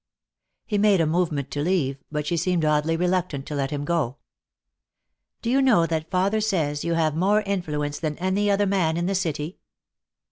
He 0.65 0.79
made 0.79 0.99
a 0.99 1.05
movement 1.05 1.51
to 1.51 1.61
leave, 1.61 1.99
but 2.11 2.25
she 2.25 2.35
seemed 2.35 2.65
oddly 2.65 2.97
reluctant 2.97 3.45
to 3.45 3.53
let 3.53 3.69
him 3.69 3.85
go. 3.85 4.17
"Do 5.43 5.51
you 5.51 5.61
know 5.61 5.85
that 5.85 6.09
father 6.09 6.41
says 6.41 6.83
you 6.83 6.95
have 6.95 7.15
more 7.15 7.41
influence 7.43 7.99
than 7.99 8.17
any 8.17 8.49
other 8.49 8.65
man 8.65 8.97
in 8.97 9.05
the 9.05 9.13
city?" 9.13 9.59